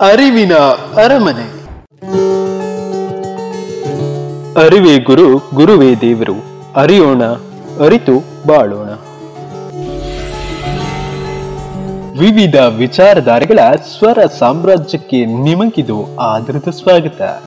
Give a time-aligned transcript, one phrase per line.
[0.00, 0.54] ಅರಿವಿನ
[1.04, 1.46] ಅರಮನೆ.
[4.54, 6.34] ಅರಿವೇ ಗುರು, ಗುರುವೇ ದೇವರು,
[6.76, 7.24] ಅರಿಯೋಣ,
[7.84, 8.12] ಅರಿತು
[8.46, 8.88] ಬಾಳೋಣ.
[12.18, 13.58] ವಿವಿಧ ವಿಚಾರಧಾರೆಗಳ
[13.98, 17.45] ಸ್ವರ ಸಾಮ್ರಾಜ್ಯಕ್ಕೆ ನಿಮಗಿದು ಆದರದ ಸ್ವಾಗತ.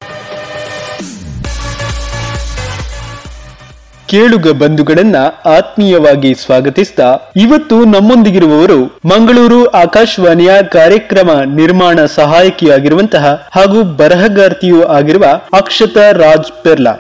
[4.10, 5.18] ಕೇಳುಗ ಬಂಧುಗಳನ್ನ
[5.57, 16.94] ಆತ್ಮೀಯವಾಗಿ ಸ್ವಾಗತಿಸ್ತಾ ಇವತ್ತು ನಮ್ಮೊಂದಿಗಿರುವವರು ಮಂಗಳೂರು ಆಕಾಶವಾಣಿಯ ಕಾರ್ಯಕ್ರಮ ನಿರ್ಮಾಣ ಸಹಾಯಕಿಯಾಗಿರುವಂತಹ ಹಾಗೂ ಬರಹಗಾರ್ತಿಯೂ ಆಗಿರುವ ಅಕ್ಷತಾ ರಾಜ್ ಪೆರ್ಲಾ.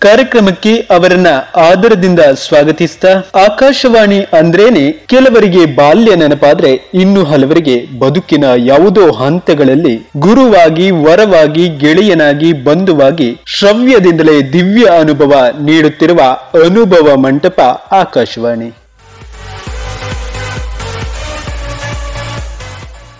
[0.00, 1.28] ಕಾರ್ಯಕ್ರಮಕ್ಕೆ ಅವರನ್ನ
[1.60, 3.04] ಆದರದಿಂದ ಸ್ವಾಗತಿಸಿದ
[3.44, 14.40] ಆಕಾಶವಾಣಿ ಅಂದ್ರೇನೆ, ಕೆಲವರಿಗೆ ಬಾಲ್ಯ ನೆನಪಾದ್ರೆ ಇನ್ನು ಹಲವರಿಗೆ ಬದುಕಿನ ಯಾವುದೋ ಹಂತಗಳಲ್ಲಿ ಗುರುವಾಗಿ, ವರವಾಗಿ, ಗೆಳೆಯನಾಗಿ, ಬಂಧುವಾಗಿ ಶ್ರವ್ಯದಿಂದಲೇ
[14.52, 16.20] ದಿವ್ಯ ಅನುಭವ ನೀಡುತ್ತಿರುವ
[16.64, 17.60] ಅನುಭವ ಮಂಟಪ
[17.94, 18.70] ಆಕಾಶವಾಣಿ.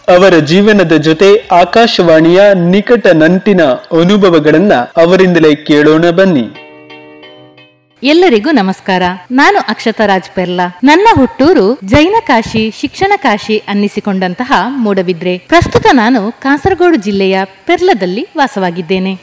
[0.09, 3.63] ಅವರ ಜೀವನದ ಜೊತೆ ಆಕಾಶವಾಣಿಯ ನಿಕಟ ನಂಟಿನ
[4.01, 6.45] ಅನುಭವಗಳನ್ನ ಅವರಿಂದಲೇ ಕೇಳೋಣ ಬನ್ನಿ.
[8.03, 9.03] ಎಲ್ಲರಿಗೂ ನಮಸ್ಕಾರ.
[9.31, 10.79] ನಾನು ಅಕ್ಷತ ರಾಜ್ ಪೆರ್ಲಾ.
[10.85, 15.39] ನನ್ನ ಹುಟ್ಟೂರು ಜೈನ ಕಾಶಿ, ಶಿಕ್ಷಣ ಕಾಶಿ ಅನ್ನಿಸಿಕೊಂಡಂತಹ ಮೂಡಬಿದ್ರೆ.
[15.39, 19.21] ಪ್ರಸ್ತುತ ನಾನು ಕಾಸರಗೋಡು ಜಿಲ್ಲೆಯ ಪೆರ್ಲದಲ್ಲಿ ವಾಸವಾಗಿದ್ದೇನೆ.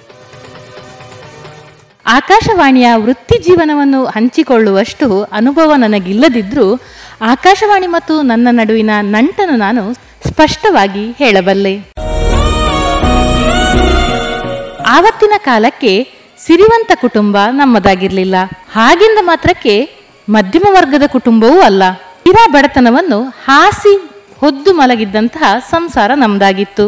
[2.07, 6.79] ಆಕಾಶವಾಣಿಯ ವೃತ್ತಿ ಜೀವನವನ್ನು ಹಂಚಿಕೊಳ್ಳುವಷ್ಟು ಅನುಭವ ನನಗಿಲ್ಲದಿದ್ರೂ,
[7.21, 11.77] ಆಕಾಶವಾಣಿ ಮತ್ತು ನನ್ನ ನಡುವಿನ ನಂಟನ್ನು ನಾನು ಸ್ಪಷ್ಟವಾಗಿ ಹೇಳಬಲ್ಲೆ.
[14.88, 18.36] ಆವತ್ತಿನ ಕಾಲಕ್ಕೆ ಸಿರಿವಂತ ಕುಟುಂಬ ನಮ್ಮದಾಗಿರ್ಲಿಲ್ಲ.
[18.72, 19.75] ಹಾಗೆಂದ ಮಾತ್ರಕ್ಕೆ
[20.30, 21.83] ಮಧ್ಯಮ ವರ್ಗದ ಕುಟುಂಬವೂ ಅಲ್ಲ.
[22.27, 23.94] ಇರಾ ಬಡತನವನ್ನು ಹಾಸಿ
[24.39, 26.88] ಹೊದ್ದು ಮಲಗಿದ್ದಂತಹ ಸಂಸಾರ ನಮ್ಮದಾಗಿತ್ತು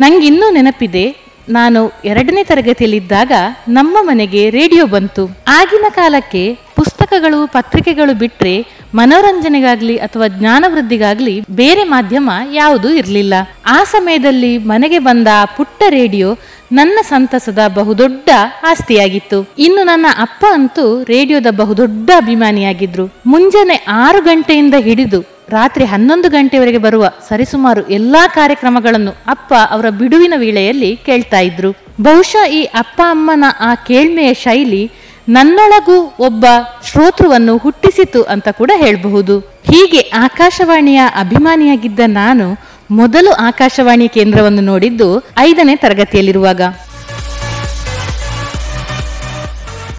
[0.00, 3.32] ನಂಗಿನ್ನೂ ನೆನಪಿದೆ ನಾನು ಎರಡನೇ ತರಗತಿಯಲ್ಲಿದ್ದಾಗ
[3.68, 5.36] ನಮ್ಮ ಮನೆಗೆ ರೇಡಿಯೋ ಬಂತು.
[5.48, 13.34] ಆಗಿನ ಕಾಲಕ್ಕೆ ಪುಸ್ತಕಗಳು, ಪತ್ರಿಕೆಗಳು ಬಿಟ್ಟರೆ ಮನೋರಂಜನೆಗಾಗ್ಲಿ ಅಥವಾ ಜ್ಞಾನವೃದ್ಧಿಗಾಗ್ಲಿ ಬೇರೆ ಮಾಧ್ಯಮ ಯಾವುದೂ ಇರಲಿಲ್ಲ.
[13.66, 16.38] ಆ ಸಮಯದಲ್ಲಿ ಮನೆಗೆ ಬಂದ ಪುಟ್ಟ ರೇಡಿಯೋ
[16.72, 18.30] ನನ್ನ ಸಂತಸದ ಬಹುದೊಡ್ಡ
[18.62, 19.48] ಆಸ್ತಿಯಾಗಿತ್ತು.
[19.58, 23.12] ಇನ್ನು ನನ್ನ ಅಪ್ಪ ಅಂತೂ ರೇಡಿಯೋದ ಬಹುದೊಡ್ಡ ಅಭಿಮಾನಿಯಾಗಿದ್ರು.
[23.26, 30.96] ಮುಂಜಾನೆ ಆರು ಗಂಟೆಯಿಂದ ಹಿಡಿದು ರಾತ್ರಿ ಹನ್ನೊಂದು ಗಂಟೆವರೆಗೆ ಬರುವ ಸರಿಸುಮಾರು ಎಲ್ಲಾ ಕಾರ್ಯಕ್ರಮಗಳನ್ನು ಅಪ್ಪ ಅವರ ಬಿಡುವಿನ ವೇಳೆಯಲ್ಲಿ
[30.96, 31.70] ಕೇಳ್ತಾ ಇದ್ರು.
[32.00, 34.90] ಬಹುಶಃ ಈ ಅಪ್ಪ ಅಮ್ಮನ ಆ ಕೇಳ್ಮೆಯ ಶೈಲಿ
[35.28, 36.44] ನನ್ನೊಳಗೂ ಒಬ್ಬ
[36.84, 39.40] ಶ್ರೋತೃವನ್ನು ಹುಟ್ಟಿಸಿತು ಅಂತ ಕೂಡ ಹೇಳಬಹುದು.
[39.40, 42.46] ಹೀಗೆ ಆಕಾಶವಾಣಿಯ ಅಭಿಮಾನಿಯಾಗಿದ್ದ ನಾನು
[42.90, 46.60] ಮೊದಲು ಆಕಾಶವಾಣಿ ಕೇಂದ್ರವನ್ನು ನೋಡಿದ್ದು ಐದನೇ ತರಗತಿಯಲ್ಲಿರುವಾಗ.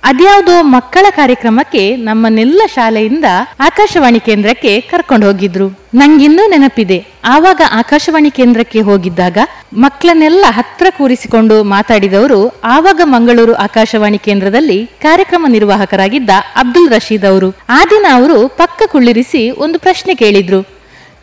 [0.06, 3.28] ಅದ್ಯಾವುದೋ ಮಕ್ಕಳ ಕಾರ್ಯಕ್ರಮಕ್ಕೆ ನಮ್ಮನ್ನೆಲ್ಲ ಶಾಲೆಯಿಂದ
[3.68, 5.68] ಆಕಾಶವಾಣಿ ಕೇಂದ್ರಕ್ಕೆ ಕರ್ಕೊಂಡು ಹೋಗಿದ್ರು.
[5.94, 6.98] ನಂಗಿನ್ನೂ ನೆನಪಿದೆ.
[7.34, 9.38] ಆವಾಗ ಆಕಾಶವಾಣಿ ಕೇಂದ್ರಕ್ಕೆ ಹೋಗಿದ್ದಾಗ
[9.86, 12.40] ಮಕ್ಕಳನ್ನೆಲ್ಲ ಹತ್ರ ಕೂರಿಸಿಕೊಂಡು ಮಾತಾಡಿದವರು
[12.76, 17.50] ಆವಾಗ ಮಂಗಳೂರು ಆಕಾಶವಾಣಿ ಕೇಂದ್ರದಲ್ಲಿ ಕಾರ್ಯಕ್ರಮ ನಿರ್ವಾಹಕರಾಗಿದ್ದ ಅಬ್ದುಲ್ ರಶೀದ್ ಅವರು.
[17.70, 20.62] ಆ ದಿನ ಅವರು ಪಕ್ಕ ಕುಳ್ಳಿರಿಸಿ ಒಂದು ಪ್ರಶ್ನೆ ಕೇಳಿದ್ರು.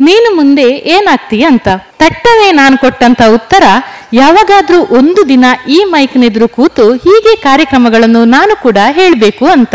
[0.00, 1.69] ನೀನು ಮುಂದೆ ಏನಾಗ್ತೀಯ ಅಂತ?
[1.98, 3.62] ತಟ್ಟವೇ ನಾನು ಕೊಟ್ಟಂತ ಉತ್ತರ,
[4.12, 9.75] ಯಾವಾಗಾದ್ರೂ ಒಂದು ದಿನ ಈ ಮೈಕ್ನೆದುರು ಕೂತು ಹೀಗೆ ಕಾರ್ಯಕ್ರಮಗಳನ್ನು ನಾನು ಕೂಡ ಹೇಳಬೇಕು ಅಂತ.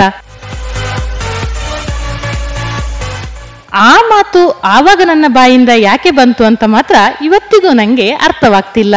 [3.74, 8.96] ಆ ಮಾತು ಆವಾಗ ನನ್ನ ಬಾಯಿಂದ ಯಾಕೆ ಬಂತು ಅಂತ ಮಾತ್ರ ಇವತ್ತಿಗೂ ನಂಗೆ ಅರ್ಥವಾಗ್ತಿಲ್ಲ.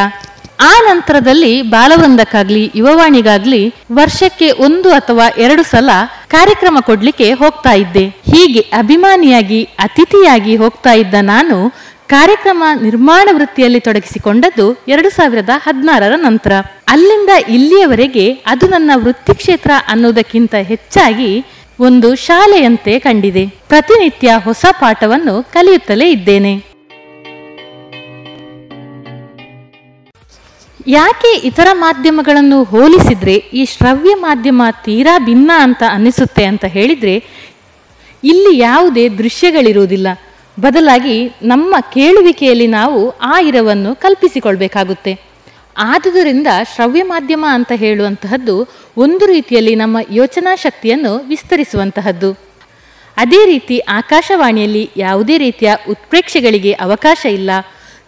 [0.60, 5.90] ಆ ನಂತರದಲ್ಲಿ ಬಾಲವೃಂದಕ್ಕಾಗ್ಲಿ, ಯುವವಾಣಿಗಾಗ್ಲಿ ವರ್ಷಕ್ಕೆ ಒಂದು ಅಥವಾ ಎರಡು ಸಲ
[6.30, 8.04] ಕಾರ್ಯಕ್ರಮ ಕೊಡ್ಲಿಕ್ಕೆ ಹೋಗ್ತಾ ಇದ್ದೆ.
[8.08, 11.56] ಹೀಗೆ ಅಭಿಮಾನಿಯಾಗಿ, ಅತಿಥಿಯಾಗಿ ಹೋಗ್ತಾ ಇದ್ದ ನಾನು
[12.06, 16.52] ಕಾರ್ಯಕ್ರಮ ನಿರ್ಮಾಣ ವೃತ್ತಿಯಲ್ಲಿ ತೊಡಗಿಸಿಕೊಂಡದ್ದು ಎರಡು ಸಾವಿರದ ಹದಿನಾರರ ನಂತರ.
[16.88, 21.44] ಅಲ್ಲಿಂದ ಇಲ್ಲಿಯವರೆಗೆ ಅದು ನನ್ನ ವೃತ್ತಿ ಕ್ಷೇತ್ರ ಅನ್ನೋದಕ್ಕಿಂತ ಹೆಚ್ಚಾಗಿ
[21.80, 23.46] ಒಂದು ಶಾಲೆಯಂತೆ ಕಂಡಿದೆ.
[23.68, 26.69] ಪ್ರತಿನಿತ್ಯ ಹೊಸ ಪಾಠವನ್ನು ಕಲಿಯುತ್ತಲೇ ಇದ್ದೇನೆ.
[30.86, 37.24] ಯಾಕೆ ಇತರ ಮಾಧ್ಯಮಗಳನ್ನು ಹೋಲಿಸಿದರೆ ಈ ಶ್ರವ್ಯ ಮಾಧ್ಯಮ ತೀರಾ ಭಿನ್ನ ಅಂತ ಅನ್ನಿಸುತ್ತೆ ಅಂತ ಹೇಳಿದ್ರೆ,
[38.24, 40.06] ಇಲ್ಲಿ ಯಾವುದೇ ದೃಶ್ಯಗಳಿರುವುದಿಲ್ಲ.
[40.60, 45.20] ಬದಲಾಗಿ ನಮ್ಮ ಕೇಳುವಿಕೆಯಲ್ಲಿ ನಾವು ಆ ಇರವನ್ನು ಕಲ್ಪಿಸಿಕೊಳ್ಬೇಕಾಗುತ್ತೆ.
[45.78, 52.32] ಆದುದರಿಂದ ಶ್ರವ್ಯ ಮಾಧ್ಯಮ ಅಂತ ಹೇಳುವಂತಹದ್ದು ಒಂದು ರೀತಿಯಲ್ಲಿ ನಮ್ಮ ಯೋಚನಾ ಶಕ್ತಿಯನ್ನು ವಿಸ್ತರಿಸುವಂತಹದ್ದು.
[53.16, 57.50] ಅದೇ ರೀತಿ ಆಕಾಶವಾಣಿಯಲ್ಲಿ ಯಾವುದೇ ರೀತಿಯ ಉತ್ಪ್ರೇಕ್ಷೆಗಳಿಗೆ ಅವಕಾಶ ಇಲ್ಲ.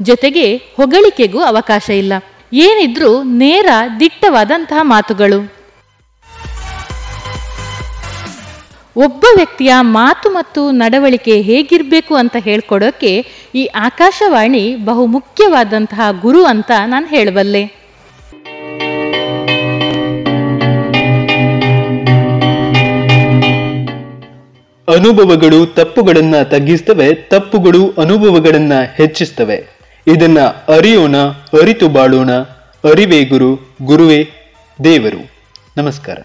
[0.02, 2.12] ಜೊತೆಗೆ ಹೊಗಳಿಕೆಗೂ ಅವಕಾಶ ಇಲ್ಲ.
[2.52, 3.66] ಏನಿದ್ರೂ ನೇರ
[4.00, 5.62] ದಿಟ್ಟವಾದಂತಹ ಮಾತುಗಳು.
[8.96, 13.12] ಒಬ್ಬ ವ್ಯಕ್ತಿಯ ಮಾತು ಮತ್ತು ನಡವಳಿಕೆ ಹೇಗಿರಬೇಕು ಅಂತ ಹೇಳ್ಕೊಡೋಕೆ
[13.54, 17.62] ಈ ಆಕಾಶವಾಣಿ ಬಹು ಮುಖ್ಯವಾದಂತಹ ಗುರು ಅಂತ ನಾನು ಹೇಳಬಲ್ಲೆ.
[24.88, 29.81] ಅನುಭವಗಳು ತಪ್ಪುಗಳನ್ನು ತಗ್ಗಿಸ್ತವೆ, ತಪ್ಪುಗಳು ಅನುಭವಗಳನ್ನು ಹೆಚ್ಚಿಸ್ತವೆ.
[30.06, 31.16] ಇದನ್ನ ಅರಿಯೋಣ
[31.62, 32.32] ಅರಿತು ಬಾಳೋಣ.
[32.84, 34.30] ಅರಿವೇ ಗುರು ಗುರುವೇ
[34.84, 35.30] ದೇವರು.
[35.76, 36.18] ನಮಸ್ಕಾರ.